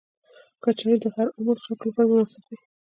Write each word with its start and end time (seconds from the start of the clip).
کچالو 0.63 0.95
د 1.03 1.05
هر 1.15 1.27
عمر 1.37 1.57
خلکو 1.63 1.83
لپاره 1.89 2.07
مناسب 2.11 2.41
دي 2.47 2.55